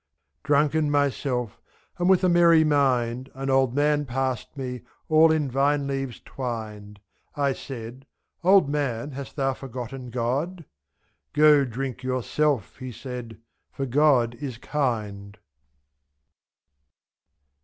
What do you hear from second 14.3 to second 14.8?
is